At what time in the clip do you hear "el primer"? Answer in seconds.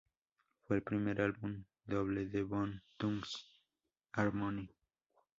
0.77-1.21